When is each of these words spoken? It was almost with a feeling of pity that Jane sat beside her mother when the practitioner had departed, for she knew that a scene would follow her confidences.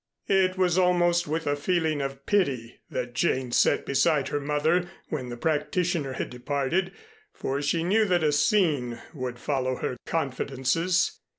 It 0.29 0.57
was 0.57 0.79
almost 0.79 1.27
with 1.27 1.45
a 1.45 1.55
feeling 1.55 2.01
of 2.01 2.25
pity 2.25 2.79
that 2.89 3.13
Jane 3.13 3.51
sat 3.51 3.85
beside 3.85 4.29
her 4.29 4.39
mother 4.39 4.89
when 5.09 5.29
the 5.29 5.37
practitioner 5.37 6.13
had 6.13 6.31
departed, 6.31 6.91
for 7.35 7.61
she 7.61 7.83
knew 7.83 8.05
that 8.05 8.23
a 8.23 8.31
scene 8.31 8.99
would 9.13 9.37
follow 9.37 9.75
her 9.75 9.97
confidences. 10.07 11.19